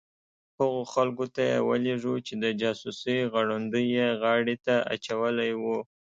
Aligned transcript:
هغو 0.59 0.81
خلکو 0.93 1.25
ته 1.33 1.41
یې 1.51 1.57
ولېږو 1.69 2.15
چې 2.27 2.33
د 2.43 2.45
جاسوسۍ 2.61 3.17
غړوندی 3.33 3.83
یې 3.95 4.07
غاړې 4.21 4.55
ته 4.65 4.75
اچولي 4.93 5.51
وو. 5.61 5.79